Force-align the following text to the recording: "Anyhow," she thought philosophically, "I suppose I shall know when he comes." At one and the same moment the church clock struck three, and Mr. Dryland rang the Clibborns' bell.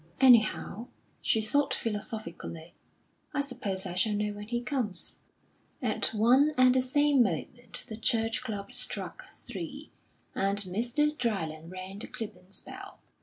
"Anyhow," 0.19 0.87
she 1.21 1.43
thought 1.43 1.75
philosophically, 1.75 2.73
"I 3.35 3.41
suppose 3.41 3.85
I 3.85 3.93
shall 3.93 4.13
know 4.15 4.33
when 4.33 4.47
he 4.47 4.59
comes." 4.59 5.19
At 5.79 6.07
one 6.07 6.53
and 6.57 6.73
the 6.73 6.81
same 6.81 7.21
moment 7.21 7.85
the 7.87 7.97
church 7.97 8.41
clock 8.41 8.73
struck 8.73 9.25
three, 9.31 9.91
and 10.33 10.57
Mr. 10.63 11.15
Dryland 11.15 11.69
rang 11.71 11.99
the 11.99 12.07
Clibborns' 12.07 12.65
bell. 12.65 12.97